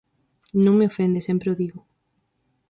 Non 0.65 0.77
me 0.79 0.89
ofende, 0.91 1.25
sempre 1.27 1.51
o 1.53 1.57
digo. 1.61 1.79